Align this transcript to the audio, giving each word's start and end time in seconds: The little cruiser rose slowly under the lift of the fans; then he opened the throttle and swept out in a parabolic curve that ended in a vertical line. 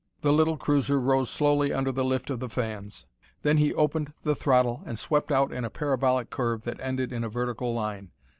The 0.21 0.33
little 0.33 0.57
cruiser 0.57 0.99
rose 0.99 1.29
slowly 1.29 1.71
under 1.71 1.91
the 1.91 2.03
lift 2.03 2.31
of 2.31 2.39
the 2.39 2.49
fans; 2.49 3.05
then 3.43 3.57
he 3.57 3.71
opened 3.71 4.11
the 4.23 4.33
throttle 4.33 4.81
and 4.83 4.97
swept 4.97 5.31
out 5.31 5.51
in 5.51 5.63
a 5.63 5.69
parabolic 5.69 6.31
curve 6.31 6.63
that 6.63 6.79
ended 6.79 7.13
in 7.13 7.23
a 7.23 7.29
vertical 7.29 7.71
line. 7.71 8.09